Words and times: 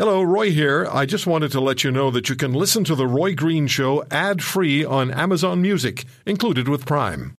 Hello, 0.00 0.22
Roy 0.22 0.50
here. 0.50 0.88
I 0.90 1.04
just 1.04 1.26
wanted 1.26 1.52
to 1.52 1.60
let 1.60 1.84
you 1.84 1.90
know 1.90 2.10
that 2.10 2.30
you 2.30 2.34
can 2.34 2.54
listen 2.54 2.84
to 2.84 2.94
The 2.94 3.06
Roy 3.06 3.34
Green 3.34 3.66
Show 3.66 4.02
ad 4.10 4.42
free 4.42 4.82
on 4.82 5.10
Amazon 5.10 5.60
Music, 5.60 6.06
included 6.24 6.68
with 6.68 6.86
Prime. 6.86 7.34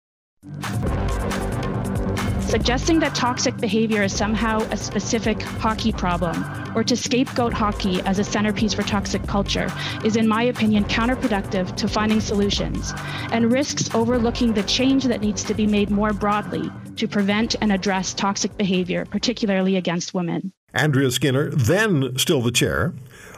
Suggesting 2.42 3.00
that 3.00 3.16
toxic 3.16 3.58
behavior 3.58 4.04
is 4.04 4.16
somehow 4.16 4.60
a 4.70 4.78
specific 4.78 5.42
hockey 5.42 5.92
problem 5.92 6.46
or 6.76 6.84
to 6.84 6.96
scapegoat 6.96 7.52
hockey 7.52 8.00
as 8.02 8.20
a 8.20 8.24
centerpiece 8.24 8.76
for 8.76 8.84
toxic 8.84 9.26
culture 9.26 9.68
is, 10.06 10.16
in 10.16 10.28
my 10.28 10.44
opinion, 10.44 10.84
counterproductive 10.84 11.76
to 11.78 11.88
finding 11.88 12.22
solutions 12.22 12.94
and 13.32 13.52
risks 13.52 13.90
overlooking 13.96 14.54
the 14.54 14.62
change 14.62 15.06
that 15.06 15.22
needs 15.22 15.44
to 15.46 15.56
be 15.56 15.66
made 15.66 15.90
more 15.90 16.14
broadly 16.14 16.70
to 16.98 17.08
prevent 17.08 17.56
and 17.60 17.72
address 17.72 18.14
toxic 18.14 18.56
behavior, 18.56 19.04
particularly 19.06 19.78
against 19.78 20.14
women. 20.14 20.54
Andrea 20.74 21.12
Skinner, 21.12 21.50
then 21.50 22.18
still 22.18 22.42
the 22.42 22.52
chair 22.52 22.94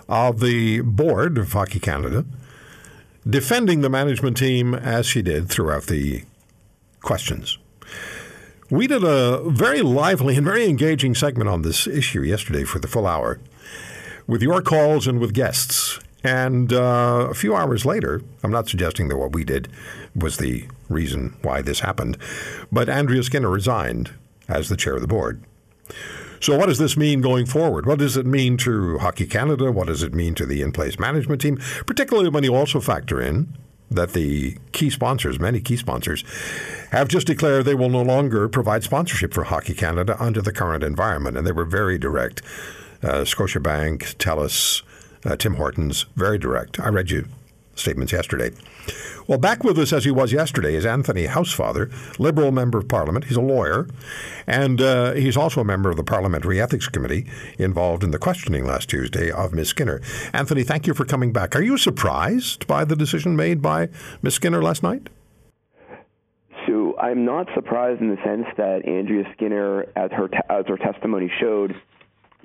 of 0.08 0.40
the 0.40 0.82
board 0.82 1.38
of 1.38 1.52
Hockey 1.52 1.80
Canada, 1.80 2.26
defending 3.28 3.82
the 3.82 3.90
management 3.90 4.38
team 4.38 4.74
as 4.74 5.06
she 5.06 5.22
did 5.22 5.50
throughout 5.50 5.84
the 5.84 6.24
questions. 7.02 7.58
We 8.70 8.88
did 8.88 9.04
a 9.04 9.50
very 9.50 9.82
lively 9.82 10.36
and 10.36 10.46
very 10.46 10.66
engaging 10.66 11.16
segment 11.16 11.50
on 11.50 11.62
this 11.62 11.86
issue 11.88 12.22
yesterday 12.22 12.64
for 12.64 12.80
the 12.80 12.88
full 12.88 13.06
hour 13.06 13.40
with 14.28 14.42
your 14.42 14.62
calls 14.62 15.08
and 15.08 15.20
with 15.20 15.34
guests. 15.34 16.00
And 16.24 16.72
uh, 16.72 17.28
a 17.30 17.34
few 17.34 17.56
hours 17.56 17.86
later, 17.86 18.22
I'm 18.44 18.52
not 18.52 18.70
suggesting 18.70 19.10
that 19.10 19.18
what 19.18 19.34
we 19.34 19.44
did 19.44 19.68
was 20.16 20.38
the 20.38 20.68
reason 20.88 21.36
why 21.42 21.62
this 21.62 21.82
happened, 21.82 22.18
but 22.72 22.88
Andrea 22.88 23.24
Skinner 23.24 23.50
resigned 23.50 24.12
as 24.48 24.70
the 24.70 24.78
chair 24.78 24.96
of 24.96 25.02
the 25.02 25.08
board. 25.08 25.44
So, 26.44 26.58
what 26.58 26.66
does 26.66 26.78
this 26.78 26.98
mean 26.98 27.22
going 27.22 27.46
forward? 27.46 27.86
What 27.86 28.00
does 28.00 28.18
it 28.18 28.26
mean 28.26 28.58
to 28.58 28.98
Hockey 28.98 29.26
Canada? 29.26 29.72
What 29.72 29.88
does 29.88 30.04
it 30.04 30.14
mean 30.14 30.36
to 30.36 30.46
the 30.46 30.62
in 30.62 30.74
place 30.74 31.00
management 31.00 31.40
team? 31.40 31.56
Particularly 31.86 32.28
when 32.28 32.44
you 32.44 32.54
also 32.54 32.82
factor 32.82 33.22
in 33.22 33.58
that 33.90 34.12
the 34.12 34.58
key 34.74 34.90
sponsors, 34.90 35.40
many 35.40 35.62
key 35.62 35.78
sponsors, 35.78 36.26
have 36.92 37.08
just 37.08 37.28
declared 37.28 37.64
they 37.64 37.74
will 37.74 37.88
no 37.88 38.02
longer 38.02 38.50
provide 38.50 38.84
sponsorship 38.84 39.34
for 39.34 39.46
Hockey 39.46 39.74
Canada 39.74 40.18
under 40.20 40.42
the 40.42 40.52
current 40.52 40.84
environment. 40.84 41.38
And 41.38 41.48
they 41.48 41.54
were 41.54 41.64
very 41.64 41.98
direct. 41.98 42.42
Uh, 43.02 43.24
Scotiabank, 43.24 44.18
TELUS, 44.18 44.82
uh, 45.26 45.38
Tim 45.38 45.54
Hortons, 45.54 46.08
very 46.18 46.38
direct. 46.38 46.78
I 46.78 46.90
read 46.90 47.10
you 47.10 47.26
statements 47.76 48.12
yesterday. 48.12 48.52
Well, 49.28 49.38
back 49.38 49.64
with 49.64 49.80
us 49.80 49.94
as 49.94 50.04
he 50.04 50.12
was 50.12 50.34
yesterday 50.34 50.76
is 50.76 50.86
Anthony 50.86 51.28
Housefather, 51.28 51.92
Liberal 52.20 52.52
Member 52.52 52.78
of 52.78 52.88
Parliament. 52.88 53.26
He's 53.26 53.38
a 53.38 53.42
lawyer, 53.42 53.88
and 54.46 54.82
uh, 54.82 55.14
he's 55.14 55.38
also 55.38 55.62
a 55.62 55.66
member 55.66 55.90
of 55.90 55.96
the 55.96 56.04
Parliamentary 56.04 56.60
Ethics 56.60 56.88
Committee 56.88 57.26
involved 57.58 58.04
in 58.04 58.12
the 58.12 58.20
questioning 58.20 58.66
last 58.66 58.90
Tuesday 58.90 59.32
of 59.32 59.54
Ms. 59.54 59.70
Skinner. 59.70 60.02
Anthony, 60.34 60.64
thank 60.64 60.88
you 60.88 60.94
for 60.94 61.06
coming 61.06 61.32
back. 61.32 61.56
Are 61.56 61.62
you 61.62 61.78
surprised 61.78 62.68
by 62.68 62.84
the 62.84 62.96
decision 62.96 63.36
made 63.36 63.62
by 63.62 63.88
Ms. 64.22 64.36
Skinner 64.36 64.62
last 64.62 64.84
night? 64.84 65.08
So 66.68 66.98
I'm 67.00 67.26
not 67.26 67.48
surprised 67.54 68.02
in 68.02 68.10
the 68.10 68.22
sense 68.24 68.46
that 68.58 68.86
Andrea 68.86 69.24
Skinner, 69.36 69.86
as 69.96 70.12
her 70.12 70.30
as 70.50 70.66
her 70.68 70.78
testimony 70.78 71.32
showed, 71.40 71.76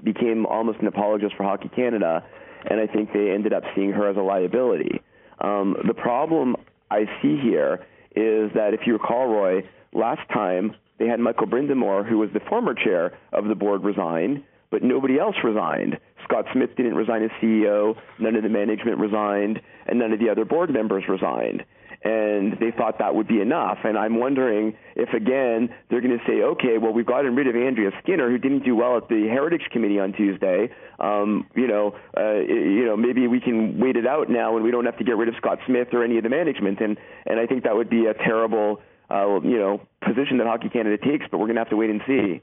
became 0.03 0.47
almost 0.47 0.79
an 0.81 0.87
apologist 0.87 1.35
for 1.37 1.43
Hockey 1.43 1.71
Canada, 1.75 2.25
and 2.71 2.81
I 2.81 2.87
think 2.87 3.13
they 3.13 3.31
ended 3.31 3.53
up 3.53 3.65
seeing 3.75 3.93
her 3.93 4.09
as 4.09 4.17
a 4.17 4.21
liability. 4.21 5.01
Um, 5.41 5.77
the 5.87 5.95
problem 5.95 6.57
I 6.91 7.05
see 7.23 7.39
here 7.41 7.87
is 8.15 8.53
that 8.55 8.75
if 8.75 8.81
you 8.87 8.95
recall, 8.95 9.29
Roy, 9.29 9.63
last 9.93 10.29
time 10.33 10.75
they 10.99 11.07
had 11.07 11.21
Michael 11.21 11.47
Brind'Amour, 11.47 12.09
who 12.09 12.19
was 12.19 12.31
the 12.33 12.41
former 12.41 12.75
chair 12.75 13.17
of 13.33 13.47
the 13.47 13.55
board, 13.55 13.85
resign, 13.85 14.45
but 14.71 14.83
nobody 14.83 15.19
else 15.19 15.37
resigned. 15.45 15.99
Scott 16.25 16.47
Smith 16.53 16.71
didn't 16.77 16.95
resign 16.95 17.23
as 17.23 17.31
CEO, 17.43 17.97
none 18.19 18.37
of 18.37 18.43
the 18.43 18.49
management 18.49 18.99
resigned, 18.99 19.61
and 19.87 19.99
none 19.99 20.13
of 20.13 20.19
the 20.19 20.29
other 20.29 20.45
board 20.45 20.71
members 20.71 21.05
resigned 21.09 21.65
and 22.03 22.53
they 22.61 22.71
thought 22.71 22.99
that 22.99 23.15
would 23.15 23.27
be 23.27 23.41
enough. 23.41 23.79
And 23.85 23.99
I'm 23.99 24.19
wondering 24.21 24.77
if 24.95 25.13
again 25.13 25.75
they're 25.91 26.01
going 26.01 26.17
to 26.17 26.25
say, 26.27 26.43
okay, 26.43 26.79
well 26.79 26.93
we've 26.93 27.07
gotten 27.07 27.35
rid 27.35 27.49
of 27.49 27.57
Andrea 27.57 27.91
Skinner, 28.03 28.31
who 28.31 28.39
didn't 28.39 28.65
do 28.65 28.77
well 28.77 28.97
at 28.97 29.09
the 29.09 29.27
Heritage 29.29 29.69
Committee 29.73 29.99
on 29.99 30.13
Tuesday. 30.13 30.71
Um, 30.99 31.47
you 31.55 31.67
know, 31.67 31.97
uh, 32.17 32.35
you 32.35 32.85
know, 32.85 32.97
maybe 32.97 33.27
we 33.27 33.41
can 33.41 33.79
wait 33.81 33.97
it 33.97 34.07
out 34.07 34.31
now, 34.31 34.57
and 34.57 34.65
we 34.65 34.71
don't 34.71 34.85
have 34.85 34.99
to 34.99 35.05
get 35.05 35.17
rid 35.17 35.29
of 35.29 35.35
Scott 35.37 35.59
Smith 35.67 35.89
or 35.93 36.05
any 36.05 36.17
of 36.19 36.23
the 36.23 36.31
management. 36.31 36.81
And 36.81 36.99
and 37.27 37.41
I 37.41 37.47
think 37.47 37.65
that 37.65 37.75
would 37.75 37.91
be 37.91 38.07
a 38.07 38.15
terrible, 38.15 38.81
uh, 39.11 39.41
you 39.43 39.59
know, 39.59 39.81
position 40.03 40.39
that 40.39 40.47
Hockey 40.47 40.69
Canada 40.69 40.99
takes. 40.99 41.27
But 41.31 41.39
we're 41.39 41.47
going 41.47 41.57
to 41.57 41.61
have 41.61 41.71
to 41.71 41.77
wait 41.77 41.91
and 41.91 42.01
see. 42.07 42.43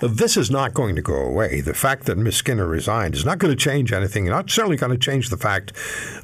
This 0.00 0.36
is 0.36 0.50
not 0.50 0.74
going 0.74 0.96
to 0.96 1.02
go 1.02 1.16
away. 1.16 1.60
The 1.60 1.74
fact 1.74 2.06
that 2.06 2.18
Ms. 2.18 2.36
Skinner 2.36 2.66
resigned 2.66 3.14
is 3.14 3.24
not 3.24 3.38
going 3.38 3.54
to 3.54 3.62
change 3.62 3.92
anything. 3.92 4.26
Not 4.26 4.50
certainly 4.50 4.76
going 4.76 4.92
to 4.92 4.98
change 4.98 5.30
the 5.30 5.36
fact 5.36 5.72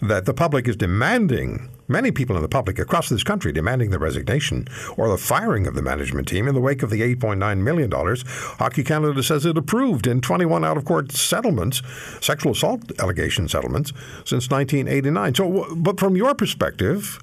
that 0.00 0.25
the 0.25 0.34
public 0.34 0.69
is 0.69 0.77
demanding, 0.77 1.71
many 1.88 2.11
people 2.11 2.37
in 2.37 2.43
the 2.43 2.49
public 2.49 2.78
across 2.78 3.09
this 3.09 3.22
country 3.22 3.53
demanding 3.53 3.91
the 3.91 3.99
resignation 3.99 4.66
or 4.97 5.09
the 5.09 5.19
firing 5.19 5.66
of 5.66 5.75
the 5.75 5.82
management 5.82 6.28
team 6.28 6.49
in 6.49 6.55
the 6.55 6.61
wake 6.61 6.82
of 6.82 6.91
the 6.91 7.00
$8.9 7.16 7.59
million 7.59 7.91
Hockey 7.93 8.84
Canada 8.84 9.22
says 9.22 9.47
it 9.47 9.59
approved 9.59 10.06
in 10.06 10.21
21 10.21 10.65
out 10.65 10.77
of 10.77 10.84
court 10.84 11.12
settlements, 11.12 11.82
sexual 12.21 12.53
assault 12.53 12.81
allegation 13.00 13.49
settlements, 13.49 13.93
since 14.25 14.50
1989. 14.50 15.34
So, 15.34 15.75
but 15.77 15.99
from 16.00 16.16
your 16.16 16.34
perspective, 16.34 17.19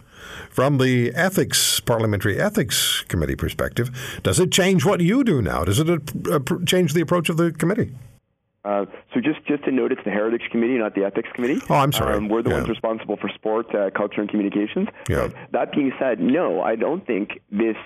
from 0.49 0.77
the 0.77 1.11
ethics 1.15 1.79
parliamentary 1.79 2.39
ethics 2.39 3.03
committee 3.07 3.35
perspective, 3.35 4.19
does 4.23 4.39
it 4.39 4.51
change 4.51 4.85
what 4.85 5.01
you 5.01 5.23
do 5.23 5.41
now? 5.41 5.63
Does 5.63 5.79
it 5.79 5.89
uh, 5.89 6.39
change 6.65 6.93
the 6.93 7.01
approach 7.01 7.29
of 7.29 7.37
the 7.37 7.51
committee? 7.51 7.91
Uh, 8.65 8.85
so 9.13 9.21
just 9.21 9.43
just 9.45 9.63
to 9.63 9.71
note, 9.71 9.91
it's 9.91 10.03
the 10.03 10.11
Heritage 10.11 10.49
Committee, 10.51 10.77
not 10.77 10.93
the 10.93 11.05
Ethics 11.05 11.29
Committee. 11.33 11.61
Oh, 11.69 11.75
I'm 11.75 11.93
sorry. 11.93 12.17
Um, 12.17 12.27
we're 12.27 12.43
the 12.43 12.49
yeah. 12.49 12.57
ones 12.57 12.69
responsible 12.69 13.15
for 13.15 13.29
sport, 13.29 13.73
uh, 13.73 13.89
culture, 13.91 14.19
and 14.19 14.29
communications. 14.29 14.89
Yeah. 15.07 15.29
But 15.29 15.51
that 15.51 15.71
being 15.71 15.93
said, 15.97 16.19
no, 16.19 16.61
I 16.61 16.75
don't 16.75 17.05
think 17.07 17.39
this 17.49 17.77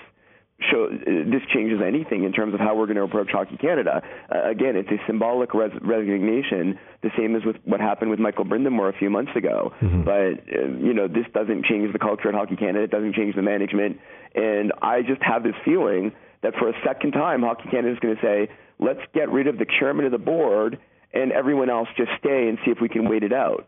show 0.72 0.90
this 0.90 1.42
changes 1.54 1.80
anything 1.86 2.24
in 2.24 2.32
terms 2.32 2.54
of 2.54 2.60
how 2.60 2.76
we're 2.76 2.86
going 2.86 2.98
to 2.98 3.04
approach 3.04 3.32
Hockey 3.32 3.58
Canada. 3.58 4.02
Uh, 4.34 4.50
again, 4.50 4.76
it's 4.76 4.90
a 4.90 4.98
symbolic 5.08 5.54
res- 5.54 5.72
resignation, 5.82 6.80
the 7.02 7.12
same 7.18 7.36
as 7.36 7.44
with 7.46 7.58
what 7.64 7.80
happened 7.80 8.12
with 8.12 8.20
Michael 8.20 8.46
Brind'Amour 8.46 8.90
a 8.90 8.98
few 8.98 9.10
months 9.10 9.32
ago. 9.36 9.74
Mm-hmm. 9.82 10.04
But 10.04 10.56
uh, 10.56 10.68
you 10.80 10.94
know, 10.94 11.08
this 11.08 11.26
doesn't 11.34 11.66
change 11.66 11.92
the 11.94 12.00
culture 12.00 12.30
at 12.30 12.36
Hockey 12.36 12.56
Canada. 12.56 12.84
It 12.84 12.92
doesn't 12.92 13.16
change 13.16 13.36
the 13.36 13.42
management, 13.42 14.00
and 14.36 14.72
I 14.82 15.02
just 15.02 15.22
have 15.22 15.44
this 15.44 15.56
feeling 15.66 16.12
that 16.42 16.54
for 16.56 16.70
a 16.70 16.74
second 16.86 17.12
time, 17.12 17.42
Hockey 17.42 17.70
Canada 17.70 17.94
is 17.94 18.00
going 18.00 18.16
to 18.16 18.22
say, 18.22 18.50
"Let's 18.80 19.02
get 19.14 19.32
rid 19.32 19.48
of 19.48 19.58
the 19.58 19.66
chairman 19.80 20.06
of 20.06 20.12
the 20.12 20.18
board." 20.18 20.80
And 21.16 21.32
everyone 21.32 21.70
else 21.70 21.88
just 21.96 22.10
stay 22.18 22.50
and 22.50 22.58
see 22.66 22.72
if 22.72 22.82
we 22.82 22.90
can 22.90 23.08
wait 23.08 23.22
it 23.22 23.32
out. 23.32 23.68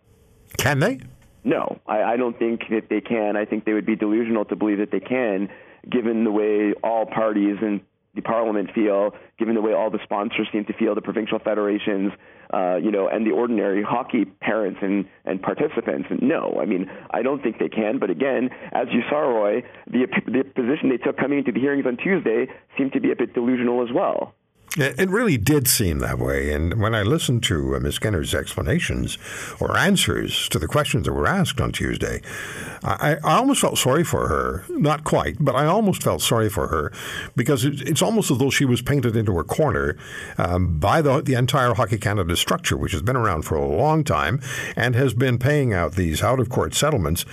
Can 0.58 0.80
they? 0.80 1.00
No, 1.44 1.80
I, 1.86 2.02
I 2.02 2.18
don't 2.18 2.38
think 2.40 2.62
that 2.72 2.90
they 2.90 3.02
can. 3.02 3.38
I 3.38 3.46
think 3.46 3.66
they 3.66 3.74
would 3.74 3.86
be 3.86 3.96
delusional 3.96 4.46
to 4.46 4.56
believe 4.56 4.80
that 4.80 4.90
they 4.90 5.00
can 5.00 5.48
given 5.90 6.24
the 6.24 6.32
way 6.32 6.74
all 6.84 7.06
parties 7.06 7.58
in 7.62 7.82
the 8.16 8.22
parliament 8.22 8.70
feel, 8.74 9.12
given 9.38 9.56
the 9.56 9.62
way 9.62 9.74
all 9.74 9.92
the 9.92 10.00
sponsors 10.04 10.48
seem 10.52 10.66
to 10.66 10.74
feel, 10.74 10.96
the 10.96 11.02
provincial 11.02 11.38
federations, 11.38 12.14
uh, 12.54 12.78
you 12.78 12.92
know, 12.92 13.10
and 13.10 13.28
the 13.28 13.32
ordinary 13.32 13.84
hockey 13.84 14.26
parents 14.26 14.80
and, 14.82 15.06
and 15.26 15.42
participants. 15.42 16.08
And 16.10 16.22
no, 16.24 16.58
I 16.62 16.66
mean, 16.66 16.90
I 17.12 17.22
don't 17.22 17.44
think 17.44 17.60
they 17.60 17.68
can. 17.68 18.00
But 18.00 18.10
again, 18.10 18.50
as 18.72 18.88
you 18.92 19.02
saw, 19.10 19.20
Roy, 19.20 19.64
the, 19.88 20.08
the 20.26 20.44
position 20.44 20.90
they 20.90 20.98
took 20.98 21.18
coming 21.18 21.40
into 21.40 21.52
the 21.52 21.60
hearings 21.60 21.86
on 21.86 21.98
Tuesday 21.98 22.48
seemed 22.78 22.94
to 22.94 23.02
be 23.02 23.12
a 23.12 23.16
bit 23.16 23.34
delusional 23.34 23.84
as 23.84 23.90
well. 23.94 24.34
It 24.78 25.10
really 25.10 25.38
did 25.38 25.70
seem 25.70 26.00
that 26.00 26.20
way. 26.20 26.52
And 26.52 26.82
when 26.82 26.94
I 26.94 27.02
listened 27.02 27.44
to 27.44 27.76
uh, 27.76 27.80
Ms. 27.80 27.96
Skinner's 27.96 28.36
explanations 28.36 29.18
or 29.62 29.78
answers 29.78 30.50
to 30.50 30.60
the 30.60 30.68
questions 30.68 31.06
that 31.06 31.14
were 31.14 31.28
asked 31.28 31.62
on 31.62 31.72
Tuesday, 31.72 32.22
I, 32.84 33.16
I, 33.24 33.38
almost 33.38 33.62
felt 33.62 33.78
sorry 33.78 34.04
for 34.04 34.28
her. 34.28 34.66
Not 34.68 35.06
quite, 35.06 35.38
but 35.40 35.56
I 35.56 35.66
almost 35.66 36.04
felt 36.04 36.22
sorry 36.22 36.50
for 36.50 36.68
her 36.68 36.92
because 37.38 37.64
it's 37.64 38.02
almost 38.02 38.30
as 38.32 38.38
though 38.38 38.50
she 38.50 38.66
was 38.66 38.82
painted 38.82 39.16
into 39.16 39.40
a 39.40 39.46
corner 39.46 39.96
um, 40.38 40.78
by 40.78 41.02
the, 41.02 41.22
the 41.22 41.36
entire 41.36 41.74
Hockey 41.74 41.98
Canada 41.98 42.36
structure, 42.36 42.76
which 42.76 42.92
has 42.92 43.02
been 43.02 43.16
around 43.16 43.44
for 43.44 43.56
a 43.56 43.66
long 43.66 44.04
time 44.04 44.42
and 44.76 44.94
has 44.94 45.14
been 45.14 45.38
paying 45.38 45.74
out 45.74 45.94
these 45.94 46.22
out 46.22 46.42
of 46.42 46.50
court 46.50 46.74
settlements 46.74 47.26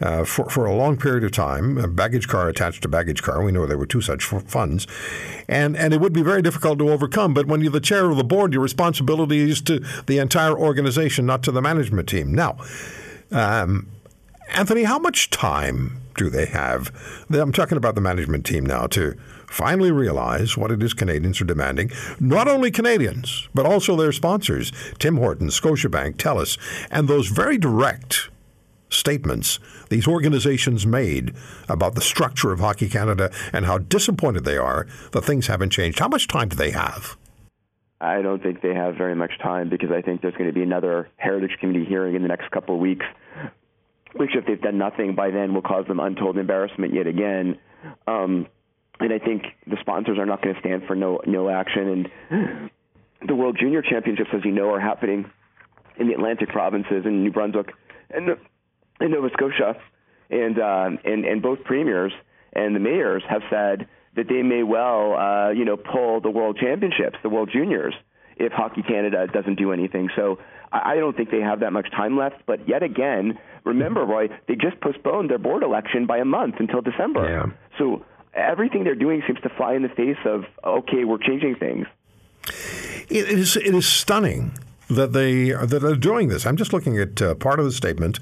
uh, 0.00 0.24
for, 0.24 0.48
for 0.48 0.66
a 0.66 0.74
long 0.74 0.96
period 0.96 1.24
of 1.24 1.32
time, 1.32 1.78
a 1.78 1.88
baggage 1.88 2.28
car 2.28 2.48
attached 2.48 2.82
to 2.82 2.88
baggage 2.88 3.22
car. 3.22 3.42
We 3.42 3.52
know 3.52 3.66
there 3.66 3.78
were 3.78 3.86
two 3.86 4.00
such 4.00 4.24
funds. 4.24 4.86
And, 5.48 5.76
and 5.76 5.92
it 5.92 6.00
would 6.00 6.12
be 6.12 6.22
very 6.22 6.42
difficult 6.42 6.78
to 6.78 6.90
overcome. 6.90 7.34
But 7.34 7.46
when 7.46 7.60
you're 7.60 7.72
the 7.72 7.80
chair 7.80 8.10
of 8.10 8.16
the 8.16 8.24
board, 8.24 8.52
your 8.52 8.62
responsibility 8.62 9.38
is 9.50 9.60
to 9.62 9.80
the 10.06 10.18
entire 10.18 10.56
organization, 10.56 11.26
not 11.26 11.42
to 11.44 11.52
the 11.52 11.62
management 11.62 12.08
team. 12.08 12.34
Now, 12.34 12.56
um, 13.30 13.88
Anthony, 14.52 14.84
how 14.84 14.98
much 14.98 15.30
time 15.30 16.00
do 16.16 16.28
they 16.28 16.46
have? 16.46 16.92
I'm 17.30 17.52
talking 17.52 17.78
about 17.78 17.94
the 17.94 18.00
management 18.00 18.44
team 18.44 18.66
now 18.66 18.86
to 18.88 19.16
finally 19.46 19.90
realize 19.90 20.56
what 20.56 20.70
it 20.70 20.82
is 20.82 20.94
Canadians 20.94 21.40
are 21.40 21.44
demanding. 21.44 21.90
Not 22.18 22.48
only 22.48 22.70
Canadians, 22.70 23.48
but 23.54 23.66
also 23.66 23.96
their 23.96 24.12
sponsors, 24.12 24.72
Tim 24.98 25.16
Hortons, 25.16 25.58
Scotiabank, 25.60 26.16
TELUS, 26.16 26.58
and 26.90 27.08
those 27.08 27.28
very 27.28 27.58
direct 27.58 28.28
statements 28.90 29.58
these 29.88 30.06
organizations 30.06 30.86
made 30.86 31.34
about 31.68 31.94
the 31.94 32.00
structure 32.00 32.52
of 32.52 32.60
Hockey 32.60 32.88
Canada 32.88 33.30
and 33.52 33.66
how 33.66 33.78
disappointed 33.78 34.44
they 34.44 34.56
are 34.56 34.86
that 35.12 35.22
things 35.22 35.46
haven't 35.46 35.70
changed. 35.70 35.98
How 35.98 36.08
much 36.08 36.28
time 36.28 36.48
do 36.48 36.56
they 36.56 36.70
have? 36.70 37.16
I 38.00 38.22
don't 38.22 38.42
think 38.42 38.62
they 38.62 38.74
have 38.74 38.96
very 38.96 39.14
much 39.14 39.32
time 39.42 39.68
because 39.68 39.90
I 39.90 40.00
think 40.00 40.22
there's 40.22 40.34
going 40.34 40.48
to 40.48 40.54
be 40.54 40.62
another 40.62 41.08
Heritage 41.16 41.58
Committee 41.60 41.84
hearing 41.84 42.14
in 42.14 42.22
the 42.22 42.28
next 42.28 42.50
couple 42.50 42.74
of 42.74 42.80
weeks, 42.80 43.04
which, 44.14 44.30
if 44.34 44.46
they've 44.46 44.60
done 44.60 44.78
nothing 44.78 45.14
by 45.14 45.30
then, 45.30 45.52
will 45.52 45.62
cause 45.62 45.86
them 45.86 46.00
untold 46.00 46.38
embarrassment 46.38 46.94
yet 46.94 47.06
again. 47.06 47.58
Um, 48.06 48.46
and 49.00 49.12
I 49.12 49.18
think 49.18 49.44
the 49.66 49.76
sponsors 49.80 50.18
are 50.18 50.26
not 50.26 50.42
going 50.42 50.54
to 50.54 50.60
stand 50.60 50.84
for 50.86 50.94
no 50.94 51.20
no 51.26 51.50
action. 51.50 52.08
And 52.30 52.70
the 53.26 53.34
World 53.34 53.58
Junior 53.60 53.82
Championships, 53.82 54.30
as 54.32 54.44
you 54.44 54.52
know, 54.52 54.72
are 54.72 54.80
happening 54.80 55.30
in 55.98 56.08
the 56.08 56.14
Atlantic 56.14 56.48
provinces 56.48 57.04
in 57.04 57.22
New 57.22 57.30
Brunswick 57.30 57.70
and, 58.10 58.36
and 59.00 59.12
Nova 59.12 59.30
Scotia, 59.32 59.76
and 60.30 60.58
uh, 60.58 60.90
and 61.04 61.24
and 61.24 61.42
both 61.42 61.64
premiers 61.64 62.12
and 62.52 62.74
the 62.74 62.80
mayors 62.80 63.22
have 63.28 63.42
said 63.50 63.86
that 64.16 64.28
they 64.28 64.42
may 64.42 64.62
well, 64.62 65.14
uh, 65.14 65.50
you 65.50 65.64
know, 65.64 65.76
pull 65.76 66.20
the 66.20 66.30
World 66.30 66.58
Championships, 66.60 67.16
the 67.22 67.28
World 67.28 67.50
Juniors, 67.52 67.94
if 68.36 68.52
Hockey 68.52 68.82
Canada 68.82 69.26
doesn't 69.32 69.56
do 69.56 69.72
anything. 69.72 70.08
So 70.16 70.38
I 70.72 70.96
don't 70.96 71.16
think 71.16 71.30
they 71.30 71.40
have 71.40 71.60
that 71.60 71.72
much 71.72 71.90
time 71.90 72.16
left. 72.16 72.42
But 72.46 72.68
yet 72.68 72.82
again, 72.82 73.38
remember, 73.64 74.04
Roy, 74.04 74.28
they 74.48 74.54
just 74.54 74.80
postponed 74.80 75.30
their 75.30 75.38
board 75.38 75.62
election 75.62 76.06
by 76.06 76.18
a 76.18 76.24
month 76.24 76.56
until 76.58 76.80
December. 76.80 77.28
Yeah. 77.28 77.46
So 77.78 78.04
everything 78.34 78.84
they're 78.84 78.94
doing 78.94 79.22
seems 79.26 79.40
to 79.42 79.48
fly 79.50 79.74
in 79.74 79.82
the 79.82 79.88
face 79.88 80.18
of, 80.24 80.44
okay, 80.64 81.04
we're 81.04 81.18
changing 81.18 81.56
things. 81.56 81.86
It 83.08 83.28
is, 83.28 83.56
it 83.56 83.74
is 83.74 83.86
stunning 83.86 84.52
that 84.88 85.12
they 85.12 85.50
that 85.50 85.84
are 85.84 85.94
doing 85.94 86.28
this. 86.28 86.46
I'm 86.46 86.56
just 86.56 86.72
looking 86.72 86.98
at 86.98 87.22
uh, 87.22 87.34
part 87.36 87.60
of 87.60 87.64
the 87.64 87.72
statement 87.72 88.18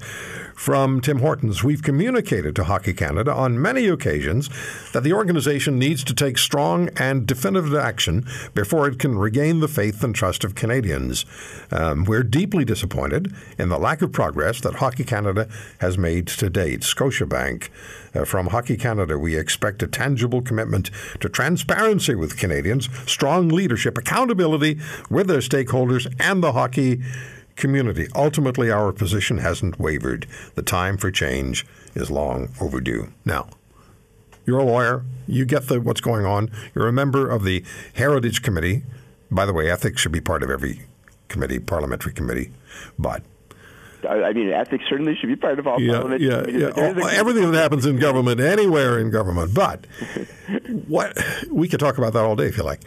from 0.59 0.99
Tim 0.99 1.19
Hortons. 1.19 1.63
We've 1.63 1.81
communicated 1.81 2.53
to 2.57 2.65
Hockey 2.65 2.91
Canada 2.91 3.33
on 3.33 3.61
many 3.61 3.87
occasions 3.87 4.49
that 4.91 5.03
the 5.03 5.13
organization 5.13 5.79
needs 5.79 6.03
to 6.03 6.13
take 6.13 6.37
strong 6.37 6.89
and 6.97 7.25
definitive 7.25 7.73
action 7.73 8.25
before 8.53 8.85
it 8.89 8.99
can 8.99 9.17
regain 9.17 9.61
the 9.61 9.69
faith 9.69 10.03
and 10.03 10.13
trust 10.13 10.43
of 10.43 10.55
Canadians. 10.55 11.25
Um, 11.71 12.03
we're 12.03 12.23
deeply 12.23 12.65
disappointed 12.65 13.33
in 13.57 13.69
the 13.69 13.79
lack 13.79 14.01
of 14.01 14.11
progress 14.11 14.59
that 14.59 14.75
Hockey 14.75 15.05
Canada 15.05 15.47
has 15.79 15.97
made 15.97 16.27
to 16.27 16.49
date. 16.49 16.81
Scotiabank. 16.81 17.69
Uh, 18.13 18.25
from 18.25 18.47
Hockey 18.47 18.75
Canada, 18.75 19.17
we 19.17 19.37
expect 19.37 19.81
a 19.81 19.87
tangible 19.87 20.41
commitment 20.41 20.91
to 21.21 21.29
transparency 21.29 22.15
with 22.15 22.37
Canadians, 22.37 22.89
strong 23.09 23.47
leadership, 23.47 23.97
accountability 23.97 24.77
with 25.09 25.27
their 25.27 25.39
stakeholders, 25.39 26.13
and 26.19 26.43
the 26.43 26.51
hockey 26.51 27.01
community. 27.59 28.07
Ultimately, 28.15 28.71
our 28.71 28.91
position 28.91 29.37
hasn't 29.37 29.79
wavered. 29.79 30.25
The 30.55 30.63
time 30.63 30.97
for 30.97 31.11
change 31.11 31.65
is 31.93 32.09
long 32.09 32.49
overdue. 32.59 33.13
Now, 33.23 33.49
you're 34.45 34.59
a 34.59 34.63
lawyer. 34.63 35.03
You 35.27 35.45
get 35.45 35.67
the, 35.67 35.79
what's 35.79 36.01
going 36.01 36.25
on. 36.25 36.49
You're 36.73 36.87
a 36.87 36.93
member 36.93 37.29
of 37.29 37.43
the 37.43 37.63
Heritage 37.93 38.41
Committee. 38.41 38.83
By 39.29 39.45
the 39.45 39.53
way, 39.53 39.69
ethics 39.69 40.01
should 40.01 40.11
be 40.11 40.21
part 40.21 40.41
of 40.41 40.49
every 40.49 40.81
committee, 41.27 41.59
parliamentary 41.59 42.13
committee. 42.13 42.51
But 42.97 43.21
I 44.07 44.31
mean, 44.33 44.49
ethics 44.49 44.85
certainly 44.89 45.15
should 45.15 45.27
be 45.27 45.35
part 45.35 45.59
of 45.59 45.67
all 45.67 45.79
yeah, 45.79 45.93
parliament. 45.93 46.21
Yeah, 46.21 46.45
yeah. 46.47 47.09
Everything 47.11 47.51
that 47.51 47.57
happens 47.57 47.85
in 47.85 47.97
government, 47.97 48.39
anywhere 48.39 48.97
in 48.97 49.11
government. 49.11 49.53
But 49.53 49.85
what 50.87 51.17
we 51.51 51.67
could 51.67 51.79
talk 51.79 51.97
about 51.97 52.13
that 52.13 52.23
all 52.23 52.35
day 52.35 52.45
if 52.45 52.57
you 52.57 52.63
like. 52.63 52.83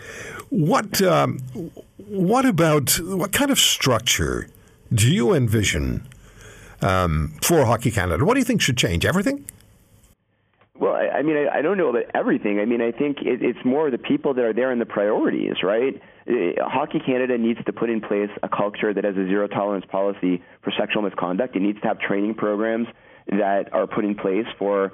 What 0.48 1.02
um, 1.02 1.38
what 1.96 2.44
about 2.46 2.98
what 3.00 3.32
kind 3.32 3.50
of 3.50 3.58
structure 3.58 4.48
do 4.94 5.12
you 5.12 5.32
envision 5.32 6.06
um, 6.80 7.34
for 7.42 7.64
Hockey 7.64 7.90
Canada? 7.90 8.24
What 8.24 8.34
do 8.34 8.40
you 8.40 8.44
think 8.44 8.60
should 8.60 8.76
change? 8.76 9.04
Everything? 9.04 9.44
Well, 10.78 10.94
I, 10.94 11.18
I 11.18 11.22
mean, 11.22 11.36
I, 11.36 11.58
I 11.58 11.62
don't 11.62 11.78
know 11.78 11.90
about 11.90 12.04
everything. 12.14 12.58
I 12.58 12.64
mean, 12.64 12.80
I 12.80 12.90
think 12.90 13.18
it, 13.22 13.42
it's 13.42 13.64
more 13.64 13.90
the 13.90 13.98
people 13.98 14.34
that 14.34 14.44
are 14.44 14.52
there 14.52 14.70
and 14.70 14.80
the 14.80 14.86
priorities, 14.86 15.62
right? 15.62 16.00
Uh, 16.26 16.32
Hockey 16.68 17.00
Canada 17.04 17.38
needs 17.38 17.62
to 17.66 17.72
put 17.72 17.88
in 17.88 18.00
place 18.00 18.30
a 18.42 18.48
culture 18.48 18.92
that 18.92 19.04
has 19.04 19.16
a 19.16 19.26
zero 19.26 19.46
tolerance 19.46 19.84
policy 19.90 20.42
for 20.62 20.72
sexual 20.78 21.02
misconduct. 21.02 21.54
It 21.56 21.62
needs 21.62 21.80
to 21.82 21.88
have 21.88 22.00
training 22.00 22.34
programs 22.34 22.88
that 23.28 23.72
are 23.72 23.86
put 23.86 24.04
in 24.04 24.14
place 24.14 24.46
for 24.58 24.92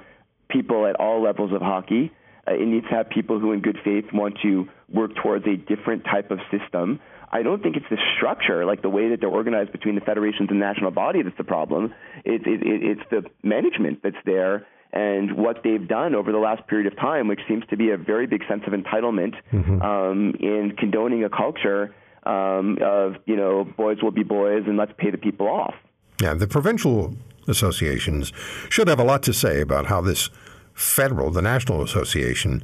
people 0.49 0.85
at 0.85 0.95
all 0.97 1.23
levels 1.23 1.51
of 1.53 1.61
hockey. 1.61 2.11
Uh, 2.47 2.53
it 2.53 2.67
needs 2.67 2.87
to 2.89 2.95
have 2.95 3.09
people 3.09 3.39
who, 3.39 3.51
in 3.51 3.61
good 3.61 3.77
faith, 3.83 4.05
want 4.13 4.37
to 4.43 4.67
work 4.89 5.15
towards 5.15 5.45
a 5.47 5.55
different 5.55 6.03
type 6.03 6.31
of 6.31 6.39
system. 6.51 6.99
I 7.31 7.43
don't 7.43 7.61
think 7.61 7.75
it's 7.75 7.85
the 7.89 7.97
structure, 8.17 8.65
like 8.65 8.81
the 8.81 8.89
way 8.89 9.09
that 9.09 9.19
they're 9.19 9.29
organized 9.29 9.71
between 9.71 9.95
the 9.95 10.01
federations 10.01 10.49
and 10.49 10.59
national 10.59 10.91
body, 10.91 11.21
that's 11.21 11.37
the 11.37 11.43
problem. 11.43 11.93
It, 12.25 12.47
it, 12.47 12.61
it, 12.63 12.83
it's 12.83 13.09
the 13.11 13.23
management 13.43 13.99
that's 14.03 14.17
there 14.25 14.65
and 14.91 15.37
what 15.37 15.61
they've 15.63 15.87
done 15.87 16.15
over 16.15 16.31
the 16.31 16.39
last 16.39 16.65
period 16.67 16.91
of 16.91 16.97
time, 16.97 17.27
which 17.27 17.41
seems 17.47 17.63
to 17.69 17.77
be 17.77 17.91
a 17.91 17.97
very 17.97 18.25
big 18.25 18.41
sense 18.47 18.63
of 18.65 18.73
entitlement 18.73 19.35
mm-hmm. 19.51 19.81
um, 19.81 20.33
in 20.39 20.73
condoning 20.77 21.23
a 21.23 21.29
culture 21.29 21.93
um, 22.23 22.77
of, 22.81 23.15
you 23.25 23.35
know, 23.35 23.63
boys 23.77 24.01
will 24.01 24.11
be 24.11 24.23
boys 24.23 24.63
and 24.65 24.77
let's 24.77 24.91
pay 24.97 25.11
the 25.11 25.17
people 25.17 25.47
off. 25.47 25.75
Yeah, 26.21 26.33
the 26.33 26.47
provincial 26.47 27.15
associations 27.47 28.33
should 28.69 28.87
have 28.87 28.99
a 28.99 29.03
lot 29.03 29.23
to 29.23 29.33
say 29.33 29.61
about 29.61 29.85
how 29.85 30.01
this 30.01 30.29
federal, 30.73 31.29
the 31.29 31.41
National 31.41 31.83
Association, 31.83 32.61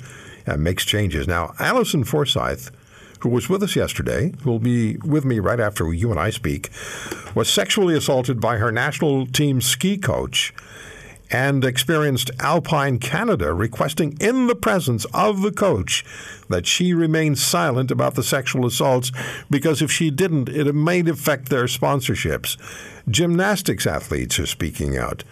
uh, 0.48 0.58
makes 0.58 0.86
changes. 0.86 1.28
Now, 1.28 1.54
Allison 1.60 2.04
Forsyth, 2.04 2.72
who 3.20 3.30
was 3.30 3.50
with 3.50 3.64
us 3.64 3.76
yesterday, 3.76 4.34
who 4.42 4.52
will 4.52 4.60
be 4.60 4.98
with 4.98 5.26
me 5.26 5.40
right 5.40 5.60
after 5.60 5.92
you 5.94 6.12
and 6.12 6.20
I 6.20 6.30
speak, 6.30 6.70
was 7.34 7.50
sexually 7.50 7.96
assaulted 7.96 8.40
by 8.40 8.58
her 8.58 8.72
national 8.72 9.28
team 9.28 9.62
ski 9.62 9.98
coach 9.98 10.54
and 11.32 11.66
experienced 11.66 12.30
Alpine 12.40 13.00
Canada 13.00 13.54
requesting 13.54 14.16
in 14.20 14.48
the 14.48 14.56
presence 14.56 15.06
of 15.14 15.42
the 15.42 15.52
coach 15.52 16.06
that 16.50 16.68
she 16.68 16.94
remain 16.94 17.36
silent 17.36 17.92
about 17.92 18.16
the 18.16 18.24
sexual 18.24 18.66
assaults 18.66 19.12
because 19.50 19.82
if 19.82 19.92
she 19.92 20.12
didn't, 20.12 20.50
it 20.50 20.72
might 20.74 21.08
affect 21.08 21.50
their 21.50 21.66
sponsorships. 21.66 22.58
Gymnastics 23.10 23.88
athletes 23.88 24.40
are 24.40 24.46
speaking 24.46 24.98
out. 24.98 25.24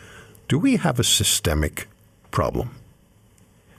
Do 0.48 0.58
we 0.58 0.78
have 0.78 1.00
a 1.00 1.04
systemic 1.04 1.88
problem? 2.32 2.83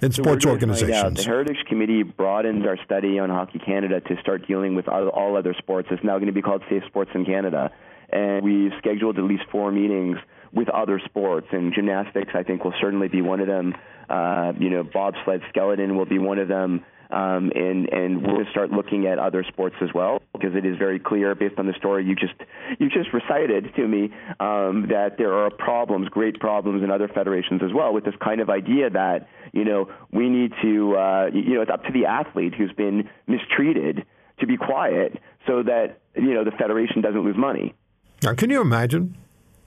In 0.05 0.13
so 0.13 0.23
sports 0.23 0.47
organizations. 0.47 1.19
The 1.19 1.25
Heritage 1.25 1.65
Committee 1.67 2.03
broadened 2.03 2.67
our 2.67 2.79
study 2.85 3.19
on 3.19 3.31
Hockey 3.31 3.59
Canada 3.59 4.01
to 4.01 4.17
start 4.21 4.47
dealing 4.47 4.75
with 4.75 4.89
all 4.89 5.37
other 5.37 5.55
sports. 5.55 5.89
It's 5.91 6.05
now 6.05 6.17
going 6.17 6.27
to 6.27 6.33
be 6.33 6.43
called 6.43 6.63
Safe 6.69 6.83
Sports 6.87 7.11
in 7.15 7.25
Canada. 7.25 7.71
And 8.11 8.45
we've 8.45 8.73
scheduled 8.79 9.19
at 9.19 9.25
least 9.25 9.45
four 9.51 9.73
meetings 9.73 10.19
with 10.53 10.69
other 10.69 11.01
sports, 11.05 11.49
and 11.51 11.75
gymnastics, 11.75 12.31
I 12.35 12.45
think, 12.45 12.65
will 12.65 12.75
certainly 12.81 13.09
be 13.09 13.23
one 13.23 13.41
of 13.41 13.49
them. 13.49 13.75
Uh, 14.09 14.53
you 14.59 14.71
know, 14.71 14.85
bobsled 14.85 15.43
skeleton 15.49 15.97
will 15.97 16.07
be 16.07 16.19
one 16.19 16.39
of 16.39 16.47
them. 16.47 16.85
Um, 17.11 17.53
and 17.55 17.89
and 17.93 18.23
we're 18.23 18.35
going 18.35 18.45
to 18.45 18.51
start 18.51 18.71
looking 18.71 19.07
at 19.07 19.19
other 19.19 19.45
sports 19.45 19.77
as 19.81 19.91
well 19.95 20.23
because 20.33 20.55
it 20.55 20.65
is 20.65 20.77
very 20.79 20.99
clear 20.99 21.35
based 21.35 21.59
on 21.59 21.67
the 21.67 21.75
story 21.75 22.05
you 22.05 22.15
just 22.15 22.35
you 22.79 22.89
just 22.89 23.13
recited 23.13 23.75
to 23.77 23.87
me 23.87 24.11
um, 24.41 24.87
that 24.89 25.17
there 25.19 25.35
are 25.35 25.51
problems, 25.51 26.09
great 26.09 26.41
problems 26.41 26.83
in 26.83 26.91
other 26.91 27.09
federations 27.09 27.63
as 27.63 27.73
well 27.73 27.93
with 27.93 28.05
this 28.05 28.15
kind 28.23 28.41
of 28.41 28.51
idea 28.51 28.91
that 28.91 29.29
you 29.53 29.65
know 29.65 29.89
we 30.13 30.29
need 30.29 30.53
to 30.63 30.97
uh, 30.97 31.27
you 31.33 31.55
know 31.55 31.63
it's 31.63 31.71
up 31.71 31.85
to 31.85 31.93
the 31.93 32.07
athlete 32.07 32.55
who's 32.55 32.73
been 32.73 33.09
mistreated 33.27 34.05
to 34.41 34.47
be 34.47 34.57
quiet 34.57 35.21
so 35.47 35.63
that 35.63 36.01
you 36.15 36.35
know 36.35 36.45
the 36.45 36.53
federation 36.53 37.01
doesn't 37.01 37.25
lose 37.25 37.37
money. 37.37 37.75
Now, 38.23 38.35
can 38.35 38.51
you 38.51 38.61
imagine 38.61 39.17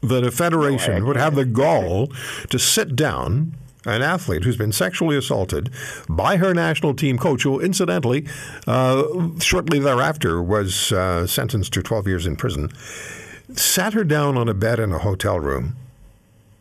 that 0.01 0.23
a 0.23 0.31
federation 0.31 0.99
no, 0.99 1.05
would 1.05 1.17
have 1.17 1.35
the 1.35 1.45
gall 1.45 2.07
to 2.49 2.59
sit 2.59 2.95
down 2.95 3.53
an 3.87 4.01
athlete 4.01 4.43
who's 4.43 4.57
been 4.57 4.71
sexually 4.71 5.17
assaulted 5.17 5.71
by 6.09 6.37
her 6.37 6.53
national 6.53 6.93
team 6.93 7.17
coach, 7.17 7.43
who 7.43 7.59
incidentally, 7.59 8.27
uh, 8.67 9.03
shortly 9.39 9.79
thereafter, 9.79 10.41
was 10.41 10.91
uh, 10.91 11.25
sentenced 11.25 11.73
to 11.73 11.81
12 11.81 12.07
years 12.07 12.27
in 12.27 12.35
prison, 12.35 12.69
sat 13.55 13.93
her 13.93 14.03
down 14.03 14.37
on 14.37 14.49
a 14.49 14.53
bed 14.53 14.79
in 14.79 14.91
a 14.91 14.99
hotel 14.99 15.39
room 15.39 15.75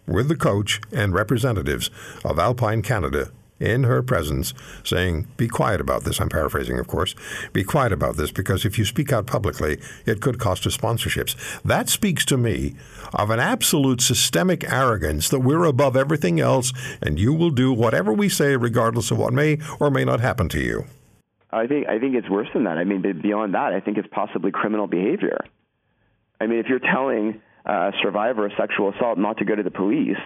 with 0.07 0.29
the 0.29 0.37
coach 0.37 0.81
and 0.93 1.13
representatives 1.13 1.91
of 2.25 2.39
Alpine 2.39 2.81
Canada 2.81 3.31
in 3.61 3.85
her 3.85 4.03
presence 4.03 4.55
saying, 4.85 5.27
Be 5.37 5.49
quiet 5.49 5.81
about 5.81 6.05
this. 6.05 6.21
I'm 6.21 6.29
paraphrasing, 6.29 6.79
of 6.79 6.87
course. 6.87 7.15
Be 7.53 7.65
quiet 7.65 7.93
about 7.93 8.17
this 8.17 8.31
because 8.31 8.65
if 8.65 8.79
you 8.79 8.85
speak 8.85 9.13
out 9.13 9.27
publicly, 9.27 9.79
it 10.05 10.21
could 10.21 10.39
cost 10.39 10.67
us 10.67 10.77
sponsorships. 10.77 11.37
That 11.63 11.89
speaks 11.89 12.25
to 12.27 12.37
me 12.37 12.75
of 13.15 13.31
an 13.31 13.41
absolute 13.41 14.01
systemic 14.01 14.71
arrogance 14.71 15.29
that 15.29 15.41
we're 15.41 15.65
above 15.65 15.97
everything 15.97 16.41
else 16.41 16.73
and 17.03 17.19
you 17.19 17.33
will 17.33 17.51
do 17.51 17.73
whatever 17.73 18.13
we 18.13 18.29
say 18.29 18.57
regardless 18.57 19.11
of 19.11 19.19
what 19.19 19.33
may 19.33 19.59
or 19.81 19.91
may 19.91 20.05
not 20.05 20.21
happen 20.21 20.49
to 20.51 20.61
you. 20.61 20.85
I 21.51 21.67
think 21.67 21.89
I 21.89 21.99
think 21.99 22.15
it's 22.17 22.29
worse 22.29 22.49
than 22.53 22.65
that. 22.65 22.77
I 22.77 22.85
mean, 22.85 23.03
beyond 23.23 23.55
that, 23.55 23.73
I 23.73 23.81
think 23.81 23.97
it's 23.99 24.09
possibly 24.11 24.51
criminal 24.51 24.87
behavior. 24.87 25.39
I 26.41 26.47
mean, 26.47 26.59
if 26.59 26.67
you're 26.67 26.81
telling 26.81 27.41
a 27.65 27.93
survivor 28.03 28.47
of 28.47 28.53
sexual 28.59 28.93
assault 28.93 29.17
not 29.19 29.39
to 29.39 29.45
go 29.45 29.55
to 29.55 29.63
the 29.63 29.71
police, 29.71 30.19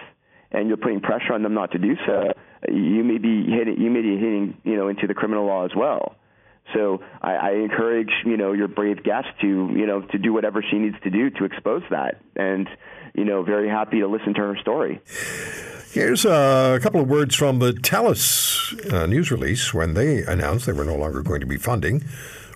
and 0.51 0.67
you're 0.67 0.77
putting 0.77 0.99
pressure 0.99 1.33
on 1.33 1.43
them 1.43 1.53
not 1.53 1.71
to 1.71 1.77
do 1.77 1.95
so, 2.05 2.33
you 2.69 3.03
may 3.03 3.17
be 3.17 3.45
hitting, 3.45 3.79
you 3.79 3.89
may 3.89 4.01
be 4.01 4.15
hitting, 4.17 4.57
you 4.63 4.75
know, 4.75 4.87
into 4.87 5.07
the 5.07 5.13
criminal 5.13 5.45
law 5.45 5.65
as 5.65 5.71
well. 5.75 6.15
So 6.73 7.01
I, 7.21 7.33
I 7.33 7.51
encourage, 7.55 8.11
you 8.25 8.37
know, 8.37 8.53
your 8.53 8.67
brave 8.67 9.03
guest 9.03 9.27
to, 9.41 9.47
you 9.47 9.85
know, 9.85 10.01
to 10.01 10.17
do 10.17 10.31
whatever 10.31 10.63
she 10.63 10.77
needs 10.77 10.95
to 11.03 11.09
do 11.09 11.29
to 11.31 11.45
expose 11.45 11.83
that. 11.89 12.21
And, 12.35 12.69
you 13.13 13.25
know, 13.25 13.43
very 13.43 13.67
happy 13.67 13.99
to 13.99 14.07
listen 14.07 14.33
to 14.35 14.41
her 14.41 14.57
story. 14.57 15.01
Here's 15.91 16.23
a 16.23 16.79
couple 16.81 17.01
of 17.01 17.09
words 17.09 17.35
from 17.35 17.59
the 17.59 17.73
TELUS 17.73 18.93
uh, 18.93 19.05
news 19.07 19.31
release 19.31 19.73
when 19.73 19.93
they 19.93 20.23
announced 20.23 20.65
they 20.65 20.71
were 20.71 20.85
no 20.85 20.95
longer 20.95 21.21
going 21.21 21.41
to 21.41 21.45
be 21.45 21.57
funding 21.57 22.05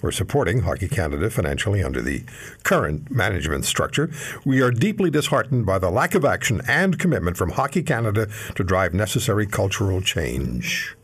or 0.03 0.11
supporting 0.11 0.61
Hockey 0.61 0.87
Canada 0.87 1.29
financially 1.29 1.83
under 1.83 2.01
the 2.01 2.23
current 2.63 3.09
management 3.11 3.65
structure. 3.65 4.09
We 4.45 4.61
are 4.61 4.71
deeply 4.71 5.09
disheartened 5.09 5.65
by 5.65 5.79
the 5.79 5.89
lack 5.89 6.15
of 6.15 6.25
action 6.25 6.61
and 6.67 6.99
commitment 6.99 7.37
from 7.37 7.51
Hockey 7.51 7.83
Canada 7.83 8.27
to 8.55 8.63
drive 8.63 8.93
necessary 8.93 9.45
cultural 9.45 10.01
change. 10.01 10.95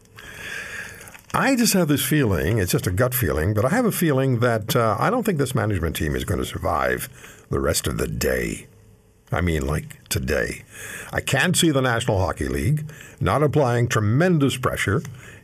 I 1.34 1.56
just 1.56 1.74
have 1.74 1.88
this 1.88 2.04
feeling, 2.04 2.58
it's 2.58 2.74
just 2.74 2.88
a 2.88 2.92
gut 2.92 3.14
feeling, 3.16 3.54
but 3.54 3.64
I 3.64 3.70
have 3.70 3.86
a 3.86 3.92
feeling 3.92 4.40
that 4.40 4.76
uh, 4.76 4.98
I 5.00 5.10
don't 5.10 5.24
think 5.24 5.38
this 5.38 5.56
management 5.56 5.96
team 5.96 6.14
is 6.14 6.26
going 6.26 6.40
to 6.40 6.46
survive 6.46 7.08
the 7.50 7.62
rest 7.62 7.88
of 7.88 7.98
the 7.98 8.08
day. 8.08 8.68
I 9.32 9.40
mean, 9.40 9.66
like 9.66 10.08
today. 10.10 10.64
I 11.14 11.22
can't 11.22 11.56
see 11.56 11.72
the 11.72 11.82
National 11.82 12.20
Hockey 12.20 12.50
League 12.50 12.92
not 13.22 13.44
applying 13.44 13.88
tremendous 13.88 14.58
pressure 14.58 15.02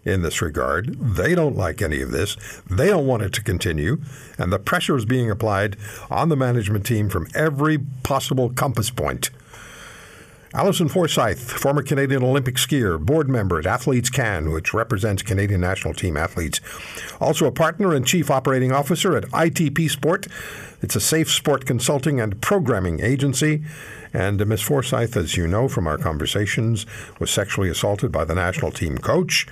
in 0.08 0.22
this 0.22 0.42
regard. 0.42 0.98
They 1.00 1.36
don't 1.36 1.58
like 1.58 1.82
any 1.82 2.02
of 2.02 2.12
this. 2.12 2.38
They 2.70 2.88
don't 2.88 3.06
want 3.06 3.24
it 3.24 3.34
to 3.34 3.44
continue. 3.44 4.02
And 4.38 4.52
the 4.52 4.60
pressure 4.60 4.96
is 4.96 5.06
being 5.06 5.30
applied 5.30 5.76
on 6.10 6.30
the 6.30 6.38
management 6.38 6.86
team 6.86 7.10
from 7.10 7.28
every 7.36 7.78
possible 8.04 8.50
compass 8.50 8.90
point. 8.90 9.30
Allison 10.54 10.88
Forsyth, 10.88 11.52
former 11.52 11.84
Canadian 11.84 12.24
Olympic 12.24 12.56
skier, 12.56 12.98
board 12.98 13.28
member 13.28 13.60
at 13.60 13.66
AthletesCAN, 13.66 14.54
which 14.54 14.74
represents 14.74 15.22
Canadian 15.22 15.60
national 15.60 15.94
team 15.94 16.16
athletes. 16.16 16.62
Also 17.20 17.46
a 17.46 17.52
partner 17.52 17.94
and 17.94 18.08
chief 18.08 18.32
operating 18.32 18.72
officer 18.72 19.16
at 19.16 19.26
ITP 19.26 19.90
Sport. 19.90 20.28
It's 20.82 20.96
a 20.96 21.02
safe 21.02 21.30
sport 21.30 21.66
consulting 21.66 22.22
and 22.22 22.42
programming 22.42 23.02
agency. 23.02 23.64
And 24.14 24.44
Ms. 24.48 24.62
Forsyth, 24.62 25.18
as 25.18 25.36
you 25.36 25.48
know 25.48 25.68
from 25.68 25.86
our 25.86 25.98
conversations, 25.98 26.86
was 27.20 27.30
sexually 27.30 27.70
assaulted 27.70 28.12
by 28.12 28.24
the 28.24 28.36
national 28.36 28.72
team 28.72 28.98
coach. 28.98 29.48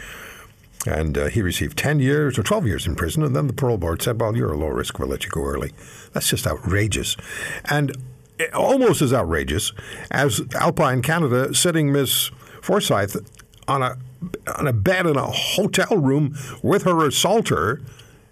And 0.85 1.17
uh, 1.17 1.25
he 1.27 1.41
received 1.41 1.77
10 1.77 1.99
years 1.99 2.37
or 2.37 2.43
12 2.43 2.67
years 2.67 2.87
in 2.87 2.95
prison. 2.95 3.23
And 3.23 3.35
then 3.35 3.47
the 3.47 3.53
parole 3.53 3.77
board 3.77 4.01
said, 4.01 4.19
well, 4.19 4.35
you're 4.35 4.53
a 4.53 4.57
low 4.57 4.67
risk. 4.67 4.99
We'll 4.99 5.07
let 5.07 5.23
you 5.23 5.31
go 5.31 5.43
early. 5.43 5.71
That's 6.13 6.29
just 6.29 6.45
outrageous. 6.45 7.17
And 7.65 7.95
almost 8.53 9.01
as 9.01 9.13
outrageous 9.13 9.71
as 10.11 10.41
Alpine 10.55 11.01
Canada 11.01 11.53
sitting 11.53 11.91
Miss 11.91 12.29
Forsyth 12.61 13.17
on 13.67 13.81
a 13.81 13.97
on 14.57 14.67
a 14.67 14.73
bed 14.73 15.05
in 15.05 15.17
a 15.17 15.27
hotel 15.27 15.97
room 15.97 16.35
with 16.63 16.83
her 16.83 17.05
assaulter 17.05 17.81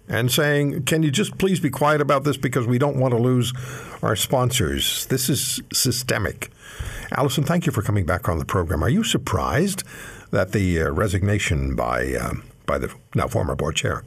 and 0.08 0.30
saying, 0.30 0.82
"Can 0.84 1.02
you 1.02 1.10
just 1.10 1.38
please 1.38 1.60
be 1.60 1.70
quiet 1.70 2.00
about 2.00 2.24
this 2.24 2.36
because 2.36 2.66
we 2.66 2.78
don't 2.78 2.96
want 2.96 3.12
to 3.12 3.18
lose 3.18 3.52
our 4.02 4.16
sponsors." 4.16 5.06
This 5.06 5.28
is 5.28 5.62
systemic. 5.72 6.50
Allison, 7.12 7.44
thank 7.44 7.64
you 7.64 7.72
for 7.72 7.82
coming 7.82 8.04
back 8.04 8.28
on 8.28 8.38
the 8.38 8.44
program. 8.44 8.82
Are 8.82 8.88
you 8.88 9.04
surprised 9.04 9.84
that 10.30 10.52
the 10.52 10.82
uh, 10.82 10.90
resignation 10.90 11.74
by 11.74 12.14
uh, 12.14 12.34
by 12.66 12.78
the 12.78 12.92
now 13.14 13.28
former 13.28 13.54
board 13.54 13.76
chair? 13.76 14.02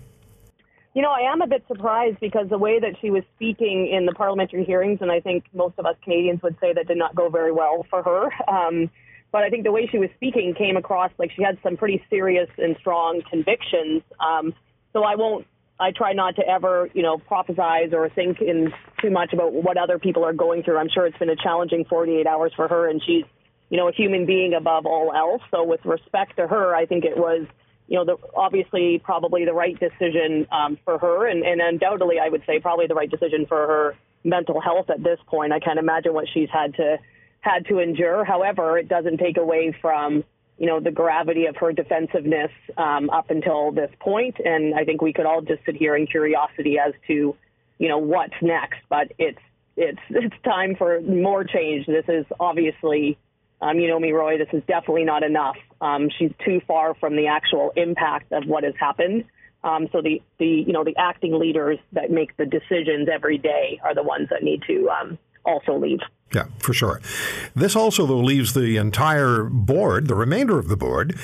You 0.94 1.04
know, 1.04 1.12
I 1.12 1.32
am 1.32 1.42
a 1.42 1.48
bit 1.48 1.64
surprised 1.68 2.20
because 2.20 2.50
the 2.50 2.58
way 2.58 2.80
that 2.80 2.96
she 3.02 3.12
was 3.12 3.24
speaking 3.36 3.88
in 3.88 4.08
the 4.08 4.14
parliamentary 4.14 4.64
hearings, 4.66 4.98
and 5.02 5.12
I 5.12 5.20
think 5.20 5.46
most 5.54 5.76
of 5.78 5.86
us 5.86 5.96
Canadians 6.04 6.42
would 6.42 6.58
say 6.60 6.74
that 6.74 6.88
did 6.88 6.98
not 6.98 7.14
go 7.14 7.30
very 7.30 7.52
well 7.52 7.86
for 7.90 8.02
her. 8.02 8.32
Um, 8.52 8.90
but 9.32 9.44
I 9.44 9.50
think 9.50 9.64
the 9.66 9.72
way 9.72 9.88
she 9.92 10.00
was 10.00 10.10
speaking 10.16 10.56
came 10.58 10.78
across 10.78 11.12
like 11.20 11.32
she 11.36 11.44
had 11.44 11.60
some 11.62 11.78
pretty 11.78 12.04
serious 12.10 12.50
and 12.58 12.76
strong 12.80 13.22
convictions. 13.30 14.02
Um, 14.20 14.54
so 14.94 15.04
I 15.04 15.16
won't. 15.16 15.46
I 15.80 15.92
try 15.92 16.14
not 16.14 16.36
to 16.38 16.48
ever, 16.48 16.90
you 16.96 17.04
know, 17.04 17.20
prophesize 17.20 17.94
or 17.94 18.10
think 18.10 18.42
in 18.42 18.74
too 19.00 19.12
much 19.12 19.34
about 19.34 19.54
what 19.54 19.78
other 19.78 20.00
people 20.00 20.26
are 20.26 20.34
going 20.34 20.64
through. 20.64 20.80
I'm 20.80 20.90
sure 20.90 21.06
it's 21.06 21.18
been 21.20 21.30
a 21.30 21.36
challenging 21.36 21.86
48 21.86 22.26
hours 22.26 22.52
for 22.56 22.68
her, 22.68 22.90
and 22.90 23.00
she's, 23.06 23.24
you 23.70 23.78
know, 23.78 23.88
a 23.88 23.92
human 23.92 24.26
being 24.26 24.54
above 24.54 24.86
all 24.86 25.14
else. 25.14 25.42
So 25.52 25.64
with 25.64 25.84
respect 25.86 26.38
to 26.38 26.48
her, 26.48 26.76
I 26.76 26.86
think 26.86 27.06
it 27.06 27.18
was 27.18 27.46
you 27.88 27.98
know, 27.98 28.06
the, 28.06 28.18
obviously 28.36 29.02
probably 29.04 29.46
the 29.46 29.54
right 29.54 29.78
decision 29.80 30.46
um, 30.52 30.78
for 30.84 30.98
her, 31.00 31.28
and, 31.28 31.44
and 31.44 31.62
undoubtedly, 31.62 32.18
I 32.20 32.30
would 32.30 32.44
say 32.46 32.60
probably 32.60 32.88
the 32.88 32.96
right 32.96 33.10
decision 33.10 33.46
for 33.48 33.66
her 33.66 33.96
mental 34.24 34.60
health 34.60 34.90
at 34.90 35.02
this 35.04 35.20
point. 35.28 35.54
I 35.54 35.60
can't 35.60 35.80
imagine 35.80 36.14
what 36.14 36.26
she's 36.34 36.50
had 36.52 36.76
to 36.76 36.98
had 37.40 37.66
to 37.68 37.80
endure. 37.80 38.26
However, 38.26 38.78
it 38.78 38.90
doesn't 38.90 39.18
take 39.18 39.38
away 39.38 39.76
from 39.82 40.24
you 40.58 40.68
know 40.68 40.80
the 40.80 40.92
gravity 40.92 41.46
of 41.46 41.56
her 41.58 41.72
defensiveness 41.72 42.52
um, 42.78 43.10
up 43.10 43.30
until 43.30 43.72
this 43.72 43.92
point, 44.00 44.36
and 44.44 44.76
I 44.76 44.84
think 44.84 45.02
we 45.02 45.14
could 45.14 45.26
all 45.26 45.42
just 45.42 45.64
sit 45.66 45.76
here 45.76 45.96
in 45.96 46.08
curiosity 46.08 46.78
as 46.80 46.94
to 47.08 47.36
you 47.80 47.88
know 47.88 48.00
what's 48.00 48.36
next. 48.42 48.80
But 48.90 49.14
it's 49.18 49.40
it's 49.78 50.00
it's 50.10 50.36
time 50.44 50.76
for 50.76 51.00
more 51.02 51.46
change. 51.46 51.86
This 51.86 52.06
is 52.10 52.26
obviously 52.38 53.18
um, 53.62 53.80
you 53.80 53.88
know 53.88 54.00
me, 54.00 54.12
Roy, 54.12 54.38
this 54.38 54.50
is 54.54 54.64
definitely 54.68 55.04
not 55.04 55.24
enough. 55.24 55.58
Um, 55.82 56.10
she's 56.18 56.32
too 56.46 56.62
far 56.68 56.96
from 56.96 57.16
the 57.16 57.28
actual 57.28 57.72
impact 57.76 58.32
of 58.32 58.46
what 58.46 58.64
has 58.64 58.74
happened. 58.80 59.26
Um, 59.64 59.88
so 59.92 60.02
the, 60.02 60.22
the, 60.38 60.46
you 60.46 60.72
know, 60.72 60.84
the 60.84 60.96
acting 60.98 61.38
leaders 61.38 61.80
that 61.94 62.12
make 62.12 62.38
the 62.38 62.46
decisions 62.46 63.10
every 63.12 63.38
day 63.38 63.80
are 63.84 63.96
the 63.96 64.04
ones 64.04 64.30
that 64.30 64.44
need 64.44 64.62
to 64.68 64.90
um, 64.90 65.18
also 65.44 65.78
leave. 65.78 66.00
Yeah, 66.34 66.46
for 66.60 66.74
sure. 66.74 67.02
This 67.56 67.76
also, 67.76 68.06
though, 68.06 68.20
leaves 68.20 68.54
the 68.54 68.78
entire 68.78 69.44
board, 69.44 70.08
the 70.08 70.16
remainder 70.16 70.60
of 70.60 70.68
the 70.68 70.78
board, 70.78 71.18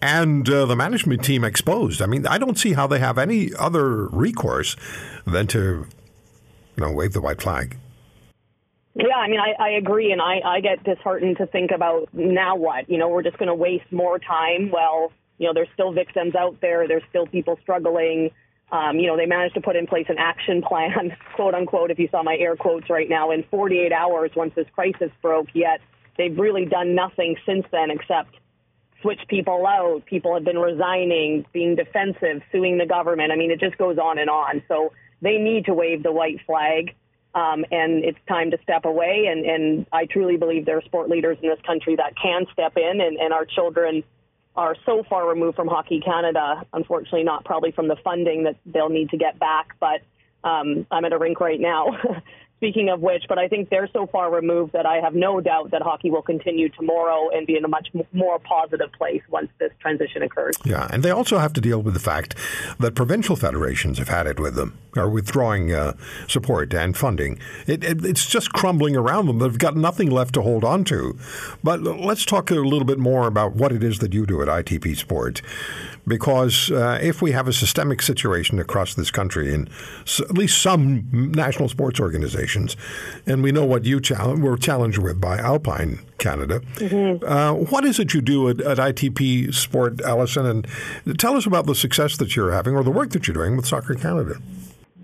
and 0.00 0.48
uh, 0.48 0.66
the 0.66 0.76
management 0.76 1.24
team 1.24 1.42
exposed. 1.42 2.02
I 2.02 2.06
mean, 2.06 2.26
I 2.26 2.38
don't 2.38 2.58
see 2.58 2.74
how 2.74 2.86
they 2.86 2.98
have 2.98 3.18
any 3.18 3.54
other 3.54 4.06
recourse 4.08 4.76
than 5.26 5.46
to, 5.48 5.86
you 6.76 6.84
know, 6.84 6.92
wave 6.92 7.12
the 7.12 7.20
white 7.20 7.40
flag. 7.42 7.76
Yeah, 8.94 9.16
I 9.16 9.28
mean, 9.28 9.40
I, 9.40 9.54
I 9.58 9.70
agree, 9.70 10.12
and 10.12 10.20
I, 10.20 10.40
I 10.44 10.60
get 10.60 10.84
disheartened 10.84 11.38
to 11.38 11.46
think 11.46 11.70
about 11.70 12.08
now 12.12 12.56
what? 12.56 12.90
You 12.90 12.98
know, 12.98 13.08
we're 13.08 13.22
just 13.22 13.38
going 13.38 13.48
to 13.48 13.54
waste 13.54 13.90
more 13.90 14.18
time. 14.18 14.70
Well, 14.70 15.12
you 15.38 15.46
know, 15.46 15.54
there's 15.54 15.68
still 15.72 15.92
victims 15.92 16.34
out 16.34 16.60
there. 16.60 16.86
There's 16.86 17.02
still 17.08 17.26
people 17.26 17.58
struggling. 17.62 18.30
Um, 18.70 18.98
you 18.98 19.06
know, 19.06 19.16
they 19.16 19.26
managed 19.26 19.54
to 19.54 19.60
put 19.60 19.76
in 19.76 19.86
place 19.86 20.06
an 20.08 20.16
action 20.18 20.62
plan, 20.62 21.16
quote 21.36 21.54
unquote, 21.54 21.90
if 21.90 21.98
you 21.98 22.08
saw 22.10 22.22
my 22.22 22.36
air 22.36 22.54
quotes 22.54 22.90
right 22.90 23.08
now, 23.08 23.30
in 23.30 23.44
48 23.50 23.92
hours 23.92 24.30
once 24.36 24.54
this 24.54 24.66
crisis 24.74 25.10
broke. 25.22 25.48
Yet 25.54 25.80
they've 26.18 26.36
really 26.38 26.66
done 26.66 26.94
nothing 26.94 27.36
since 27.46 27.64
then 27.72 27.90
except 27.90 28.36
switch 29.00 29.20
people 29.28 29.66
out. 29.66 30.04
People 30.06 30.34
have 30.34 30.44
been 30.44 30.58
resigning, 30.58 31.44
being 31.52 31.76
defensive, 31.76 32.42
suing 32.52 32.78
the 32.78 32.86
government. 32.86 33.32
I 33.32 33.36
mean, 33.36 33.50
it 33.50 33.60
just 33.60 33.76
goes 33.78 33.98
on 33.98 34.18
and 34.18 34.30
on. 34.30 34.62
So 34.68 34.92
they 35.20 35.38
need 35.38 35.66
to 35.66 35.74
wave 35.74 36.02
the 36.02 36.12
white 36.12 36.40
flag. 36.46 36.94
Um, 37.34 37.64
and 37.70 38.04
it's 38.04 38.18
time 38.28 38.50
to 38.50 38.58
step 38.62 38.84
away. 38.84 39.26
And, 39.30 39.46
and 39.46 39.86
I 39.92 40.04
truly 40.06 40.36
believe 40.36 40.66
there 40.66 40.76
are 40.76 40.82
sport 40.82 41.08
leaders 41.08 41.38
in 41.42 41.48
this 41.48 41.60
country 41.66 41.96
that 41.96 42.14
can 42.20 42.44
step 42.52 42.76
in, 42.76 43.00
and, 43.00 43.16
and 43.16 43.32
our 43.32 43.46
children 43.46 44.04
are 44.54 44.76
so 44.84 45.02
far 45.08 45.26
removed 45.26 45.56
from 45.56 45.66
Hockey 45.66 46.00
Canada, 46.00 46.66
unfortunately, 46.74 47.24
not 47.24 47.44
probably 47.44 47.72
from 47.72 47.88
the 47.88 47.96
funding 48.04 48.44
that 48.44 48.56
they'll 48.66 48.90
need 48.90 49.08
to 49.10 49.16
get 49.16 49.38
back. 49.38 49.76
But 49.80 50.02
um, 50.44 50.86
I'm 50.90 51.04
at 51.04 51.12
a 51.12 51.18
rink 51.18 51.40
right 51.40 51.60
now 51.60 51.86
Speaking 52.62 52.90
of 52.90 53.00
which, 53.00 53.24
but 53.28 53.40
I 53.40 53.48
think 53.48 53.70
they're 53.70 53.88
so 53.92 54.06
far 54.06 54.32
removed 54.32 54.72
that 54.72 54.86
I 54.86 55.00
have 55.00 55.16
no 55.16 55.40
doubt 55.40 55.72
that 55.72 55.82
hockey 55.82 56.12
will 56.12 56.22
continue 56.22 56.68
tomorrow 56.68 57.28
and 57.30 57.44
be 57.44 57.56
in 57.56 57.64
a 57.64 57.68
much 57.68 57.88
more 58.12 58.38
positive 58.38 58.92
place 58.92 59.20
once 59.30 59.48
this 59.58 59.72
transition 59.80 60.22
occurs. 60.22 60.54
Yeah, 60.64 60.86
and 60.92 61.02
they 61.02 61.10
also 61.10 61.38
have 61.38 61.52
to 61.54 61.60
deal 61.60 61.82
with 61.82 61.94
the 61.94 61.98
fact 61.98 62.36
that 62.78 62.94
provincial 62.94 63.34
federations 63.34 63.98
have 63.98 64.06
had 64.06 64.28
it 64.28 64.38
with 64.38 64.54
them, 64.54 64.78
are 64.96 65.08
withdrawing 65.08 65.72
uh, 65.72 65.94
support 66.28 66.72
and 66.72 66.96
funding. 66.96 67.40
It, 67.66 67.82
it, 67.82 68.04
it's 68.04 68.26
just 68.26 68.52
crumbling 68.52 68.94
around 68.94 69.26
them. 69.26 69.40
They've 69.40 69.58
got 69.58 69.74
nothing 69.74 70.08
left 70.08 70.32
to 70.34 70.42
hold 70.42 70.62
on 70.62 70.84
to. 70.84 71.18
But 71.64 71.82
let's 71.82 72.24
talk 72.24 72.52
a 72.52 72.54
little 72.54 72.86
bit 72.86 73.00
more 73.00 73.26
about 73.26 73.56
what 73.56 73.72
it 73.72 73.82
is 73.82 73.98
that 73.98 74.14
you 74.14 74.24
do 74.24 74.40
at 74.40 74.46
ITP 74.46 74.96
Sport 74.96 75.42
because 76.06 76.70
uh, 76.70 76.98
if 77.00 77.22
we 77.22 77.32
have 77.32 77.48
a 77.48 77.52
systemic 77.52 78.02
situation 78.02 78.58
across 78.58 78.94
this 78.94 79.10
country 79.10 79.52
in 79.52 79.68
at 80.18 80.32
least 80.32 80.60
some 80.60 81.08
national 81.12 81.68
sports 81.68 82.00
organizations, 82.00 82.76
and 83.26 83.42
we 83.42 83.52
know 83.52 83.64
what 83.64 83.84
you 83.84 84.00
challenge, 84.00 84.40
were 84.40 84.56
challenged 84.56 84.98
with 84.98 85.20
by 85.20 85.38
Alpine 85.38 86.00
Canada, 86.18 86.60
mm-hmm. 86.76 87.24
uh, 87.24 87.52
what 87.54 87.84
is 87.84 87.98
it 87.98 88.14
you 88.14 88.20
do 88.20 88.48
at, 88.48 88.60
at, 88.60 88.78
ITP 88.78 89.54
Sport, 89.54 90.00
Allison? 90.00 90.46
And 90.46 91.18
tell 91.18 91.36
us 91.36 91.46
about 91.46 91.66
the 91.66 91.74
success 91.74 92.16
that 92.16 92.34
you're 92.34 92.52
having 92.52 92.74
or 92.74 92.82
the 92.82 92.90
work 92.90 93.10
that 93.10 93.26
you're 93.26 93.34
doing 93.34 93.56
with 93.56 93.66
Soccer 93.66 93.94
Canada. 93.94 94.36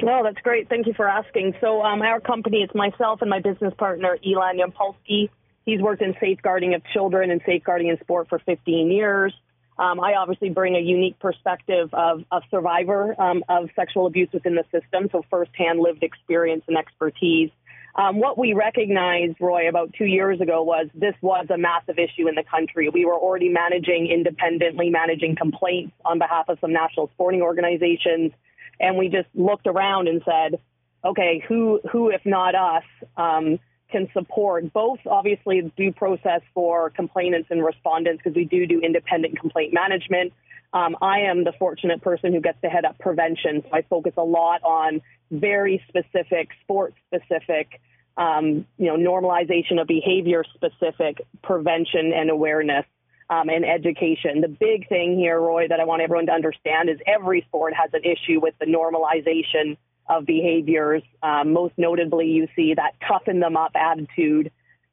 Well, 0.01 0.23
that's 0.23 0.41
great. 0.43 0.69
Thank 0.69 0.87
you 0.87 0.95
for 0.95 1.09
asking. 1.09 1.55
So, 1.61 1.83
um, 1.83 2.03
our 2.03 2.21
company, 2.21 2.63
it's 2.63 2.75
myself 2.75 3.21
and 3.21 3.29
my 3.29 3.41
business 3.41 3.75
partner, 3.77 4.17
Elan 4.25 4.59
Yampolsky. 4.59 5.29
He's 5.65 5.81
worked 5.81 6.03
in 6.03 6.15
safeguarding 6.21 6.75
of 6.75 6.83
children 6.93 7.31
and 7.31 7.41
safeguarding 7.45 7.89
in 7.89 7.99
sport 7.99 8.29
for 8.29 8.39
15 8.39 8.91
years. 8.91 9.35
Um, 9.79 10.01
I 10.01 10.15
obviously 10.15 10.51
bring 10.51 10.75
a 10.75 10.81
unique 10.81 11.19
perspective 11.21 11.91
of 11.93 12.25
a 12.33 12.41
survivor 12.51 13.15
um, 13.21 13.45
of 13.49 13.71
sexual 13.77 14.07
abuse 14.07 14.29
within 14.33 14.57
the 14.57 14.65
system, 14.73 15.09
so 15.13 15.25
firsthand 15.31 15.79
lived 15.79 16.03
experience 16.03 16.65
and 16.67 16.77
expertise. 16.77 17.51
Um, 17.95 18.21
what 18.21 18.39
we 18.39 18.55
recognized, 18.55 19.37
Roy, 19.41 19.69
about 19.69 19.93
two 19.95 20.05
years 20.05 20.41
ago 20.41 20.63
was 20.63 20.87
this 20.95 21.15
was 21.21 21.47
a 21.51 21.59
massive 21.59 21.99
issue 21.99 22.29
in 22.29 22.35
the 22.35 22.45
country. 22.45 22.89
We 22.89 23.05
were 23.05 23.15
already 23.17 23.49
managing 23.49 24.09
independently, 24.09 24.91
managing 24.91 25.37
complaints 25.37 25.93
on 26.05 26.19
behalf 26.19 26.49
of 26.49 26.59
some 26.61 26.73
national 26.73 27.09
sporting 27.15 27.43
organizations, 27.43 28.33
and 28.81 28.97
we 28.97 29.09
just 29.09 29.29
looked 29.35 29.67
around 29.67 30.09
and 30.09 30.23
said, 30.25 30.61
okay, 31.05 31.43
who, 31.49 31.81
who 31.91 32.11
if 32.11 32.21
not 32.25 32.55
us, 32.55 32.85
um, 33.17 33.59
can 33.91 34.09
support 34.13 34.73
both 34.73 34.99
obviously 35.07 35.73
due 35.77 35.93
process 35.93 36.43
for 36.55 36.91
complainants 36.91 37.49
and 37.51 37.65
respondents 37.65 38.23
because 38.23 38.37
we 38.37 38.45
do 38.45 38.67
do 38.67 38.81
independent 38.81 39.39
complaint 39.39 39.73
management, 39.73 40.33
Um, 40.73 40.97
I 41.01 41.21
am 41.21 41.45
the 41.45 41.53
fortunate 41.59 42.03
person 42.03 42.33
who 42.35 42.41
gets 42.41 42.61
to 42.61 42.69
head 42.69 42.85
up 42.85 42.99
prevention, 42.99 43.63
so 43.63 43.71
I 43.73 43.83
focus 43.83 44.13
a 44.19 44.25
lot 44.25 44.63
on 44.63 45.01
very 45.31 45.83
specific, 45.89 46.51
sport 46.63 46.95
specific, 47.07 47.81
um, 48.19 48.67
you 48.77 48.87
know, 48.87 48.97
normalization 48.97 49.81
of 49.81 49.87
behavior 49.87 50.45
specific 50.55 51.23
prevention 51.43 52.13
and 52.13 52.31
awareness. 52.31 52.85
Um, 53.31 53.51
and 53.51 53.63
education. 53.63 54.41
The 54.41 54.49
big 54.49 54.89
thing 54.89 55.19
here, 55.19 55.39
Roy, 55.39 55.69
that 55.69 55.81
I 55.81 55.85
want 55.85 56.01
everyone 56.01 56.25
to 56.29 56.33
understand 56.33 56.89
is 56.89 56.97
every 57.07 57.43
sport 57.43 57.75
has 57.75 57.91
an 57.93 58.01
issue 58.03 58.41
with 58.41 58.55
the 58.59 58.65
normalization 58.65 59.77
of 60.09 60.27
behaviors. 60.27 61.03
Um, 61.23 61.53
most 61.53 61.75
notably, 61.77 62.27
you 62.27 62.49
see 62.57 62.75
that 62.75 62.95
toughen 63.07 63.41
them 63.41 63.57
up 63.57 63.73
attitude 63.75 64.51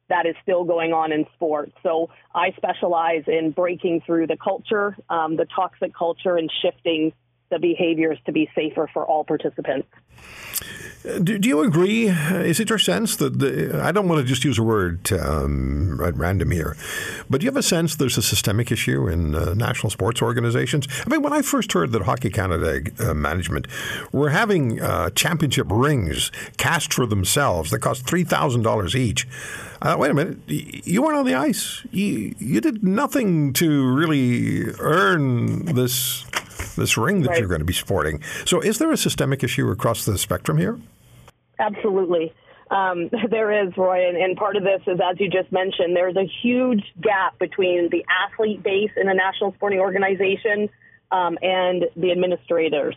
that 0.08 0.26
is 0.26 0.36
still 0.42 0.64
going 0.64 0.92
on 0.92 1.12
in 1.12 1.26
sports. 1.34 1.72
So 1.82 2.10
I 2.34 2.52
specialize 2.56 3.24
in 3.26 3.50
breaking 3.50 4.02
through 4.06 4.28
the 4.28 4.36
culture, 4.36 4.96
um, 5.10 5.36
the 5.36 5.46
toxic 5.46 5.92
culture, 5.94 6.36
and 6.36 6.50
shifting 6.62 7.12
the 7.50 7.58
behaviors 7.58 8.18
to 8.26 8.32
be 8.32 8.50
safer 8.54 8.88
for 8.92 9.04
all 9.04 9.24
participants. 9.24 9.88
Do, 11.22 11.38
do 11.38 11.48
you 11.48 11.60
agree? 11.60 12.08
Is 12.08 12.58
it 12.58 12.68
your 12.68 12.80
sense 12.80 13.14
that 13.16 13.38
the, 13.38 13.80
I 13.80 13.92
don't 13.92 14.08
want 14.08 14.20
to 14.22 14.26
just 14.26 14.44
use 14.44 14.58
a 14.58 14.62
word 14.64 15.12
um, 15.12 16.00
at 16.02 16.16
random 16.16 16.50
here, 16.50 16.76
but 17.30 17.40
do 17.40 17.44
you 17.44 17.50
have 17.50 17.56
a 17.56 17.62
sense 17.62 17.94
there's 17.94 18.18
a 18.18 18.22
systemic 18.22 18.72
issue 18.72 19.06
in 19.06 19.36
uh, 19.36 19.54
national 19.54 19.90
sports 19.90 20.20
organizations? 20.20 20.88
I 21.06 21.08
mean, 21.08 21.22
when 21.22 21.32
I 21.32 21.42
first 21.42 21.72
heard 21.72 21.92
that 21.92 22.02
Hockey 22.02 22.30
Canada 22.30 22.80
uh, 22.98 23.14
management 23.14 23.68
were 24.10 24.30
having 24.30 24.80
uh, 24.80 25.10
championship 25.10 25.68
rings 25.70 26.32
cast 26.56 26.92
for 26.92 27.06
themselves 27.06 27.70
that 27.70 27.78
cost 27.78 28.04
three 28.04 28.24
thousand 28.24 28.62
dollars 28.62 28.96
each, 28.96 29.28
uh, 29.82 29.94
wait 29.96 30.10
a 30.10 30.14
minute, 30.14 30.38
you 30.48 31.02
weren't 31.02 31.18
on 31.18 31.26
the 31.26 31.34
ice. 31.34 31.86
You, 31.92 32.34
you 32.40 32.60
did 32.60 32.82
nothing 32.82 33.52
to 33.52 33.94
really 33.94 34.72
earn 34.80 35.66
this 35.66 36.24
this 36.76 36.96
ring 36.96 37.22
that 37.22 37.30
right. 37.30 37.38
you're 37.38 37.48
going 37.48 37.60
to 37.60 37.66
be 37.66 37.72
sporting. 37.72 38.22
So, 38.44 38.60
is 38.60 38.78
there 38.78 38.92
a 38.92 38.96
systemic 38.96 39.42
issue 39.42 39.68
across 39.70 40.04
the 40.04 40.16
spectrum 40.18 40.58
here? 40.58 40.78
Absolutely. 41.58 42.32
Um, 42.70 43.10
there 43.30 43.66
is, 43.66 43.76
Roy, 43.76 44.08
and, 44.08 44.16
and, 44.16 44.36
part 44.36 44.56
of 44.56 44.62
this 44.62 44.80
is, 44.86 44.98
as 45.02 45.18
you 45.20 45.28
just 45.30 45.52
mentioned, 45.52 45.94
there's 45.96 46.16
a 46.16 46.28
huge 46.42 46.82
gap 47.00 47.38
between 47.38 47.88
the 47.90 48.04
athlete 48.08 48.62
base 48.62 48.90
in 48.96 49.08
a 49.08 49.14
national 49.14 49.52
sporting 49.54 49.78
organization 49.78 50.68
um, 51.10 51.38
and 51.42 51.84
the 51.96 52.10
administrators. 52.10 52.94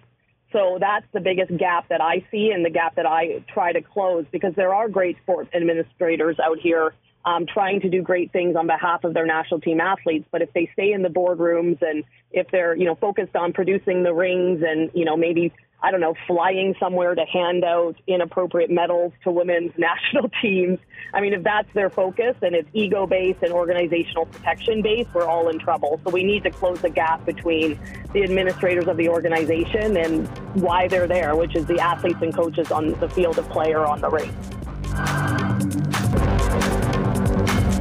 So 0.52 0.78
that's 0.80 1.06
the 1.14 1.20
biggest 1.20 1.56
gap 1.58 1.90
that 1.90 2.02
I 2.02 2.26
see 2.32 2.52
and 2.54 2.66
the 2.66 2.72
gap 2.72 2.96
that 2.96 3.06
I 3.06 3.44
try 3.54 3.72
to 3.72 3.82
close 3.82 4.26
because 4.32 4.54
there 4.56 4.74
are 4.74 4.90
great 4.90 5.18
sports 5.22 5.50
administrators 5.54 6.38
out 6.44 6.58
here 6.60 6.96
um, 7.26 7.46
trying 7.46 7.82
to 7.82 7.90
do 7.90 8.02
great 8.02 8.32
things 8.32 8.56
on 8.56 8.68
behalf 8.68 9.04
of 9.04 9.14
their 9.14 9.26
national 9.26 9.62
team 9.62 9.80
athletes. 9.80 10.26
But 10.32 10.42
if 10.42 10.54
they 10.54 10.70
stay 10.74 10.94
in 10.94 11.02
the 11.02 11.10
boardrooms 11.10 11.82
and 11.82 12.04
if 12.32 12.48
they're, 12.52 12.76
you 12.76 12.86
know, 12.86 12.96
focused 12.96 13.36
on 13.36 13.54
producing 13.54 14.04
the 14.04 14.14
rings 14.14 14.62
and, 14.66 14.90
you 14.94 15.06
know, 15.06 15.18
maybe 15.18 15.54
I 15.82 15.92
don't 15.92 16.02
know, 16.02 16.14
flying 16.28 16.76
somewhere 16.78 17.16
to 17.16 17.24
hand 17.24 17.64
out 17.64 17.96
inappropriate 18.06 18.70
medals 18.70 19.14
to 19.24 19.32
women's 19.32 19.72
national 19.78 20.30
teams. 20.42 20.80
I 21.14 21.22
mean, 21.22 21.34
if 21.34 21.44
that's 21.44 21.72
their 21.74 21.90
focus 21.90 22.36
and 22.42 22.54
it's 22.54 22.68
ego 22.74 23.08
based 23.08 23.42
and 23.42 23.52
organizational 23.52 24.26
protection 24.26 24.82
based, 24.82 25.14
we're 25.14 25.26
all 25.26 25.48
in 25.50 25.58
trouble. 25.60 26.00
So 26.04 26.12
we 26.12 26.24
need 26.24 26.44
to 26.44 26.52
close 26.52 26.82
the 26.82 26.90
gap 26.90 27.26
between 27.26 27.80
the 28.14 28.24
administrators 28.24 28.88
of 28.88 28.98
the 28.98 29.10
organization 29.10 29.98
and 29.98 30.28
why 30.62 30.88
they're 30.88 31.08
there, 31.08 31.36
which 31.36 31.56
is 31.56 31.66
the 31.66 31.80
athletes 31.80 32.22
and 32.22 32.36
coaches 32.36 32.72
on 32.72 33.00
the 33.00 33.10
field 33.10 33.38
of 33.40 33.50
play 33.50 33.74
or 33.74 33.86
on 33.86 34.02
the 34.02 34.10
rink. 34.10 34.34